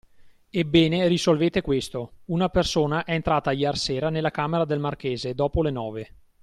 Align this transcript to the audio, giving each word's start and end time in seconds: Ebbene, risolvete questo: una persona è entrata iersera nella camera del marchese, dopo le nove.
Ebbene, 0.49 1.05
risolvete 1.07 1.61
questo: 1.61 2.21
una 2.29 2.49
persona 2.49 3.03
è 3.03 3.11
entrata 3.13 3.51
iersera 3.51 4.09
nella 4.09 4.31
camera 4.31 4.65
del 4.65 4.79
marchese, 4.79 5.35
dopo 5.35 5.61
le 5.61 5.69
nove. 5.69 6.15